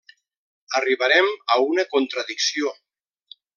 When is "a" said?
1.55-1.59